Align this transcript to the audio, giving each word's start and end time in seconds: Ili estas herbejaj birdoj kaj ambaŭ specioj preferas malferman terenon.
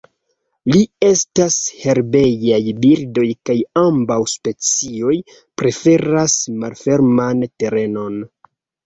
Ili 0.69 0.79
estas 1.07 1.57
herbejaj 1.81 2.59
birdoj 2.85 3.25
kaj 3.49 3.55
ambaŭ 3.81 4.17
specioj 4.31 5.19
preferas 5.63 6.39
malferman 6.65 7.45
terenon. 7.65 8.17